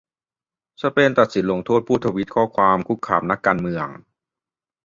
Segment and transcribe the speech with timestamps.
[0.81, 3.87] สเปนตัดสินลงโทษผู้ทวีตข้อความคุกคามนักการเมือง